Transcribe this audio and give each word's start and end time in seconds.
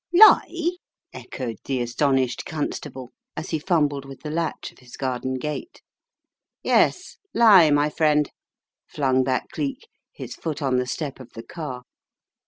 "Lie?" 0.11 0.77
echoed 1.13 1.57
the 1.65 1.79
astonished 1.79 2.43
constable, 2.43 3.11
as 3.37 3.51
he 3.51 3.59
fumbled 3.59 4.03
with 4.03 4.21
the 4.21 4.31
latch 4.31 4.71
of 4.71 4.79
his 4.79 4.97
garden 4.97 5.35
gate. 5.35 5.83
"Yes, 6.63 7.17
lie, 7.35 7.69
my 7.69 7.87
friend," 7.91 8.31
flung 8.87 9.23
back 9.23 9.49
Cleek, 9.51 9.87
his 10.11 10.33
foot 10.33 10.59
on 10.59 10.77
the 10.77 10.87
step 10.87 11.19
of 11.19 11.29
the 11.33 11.43
car. 11.43 11.83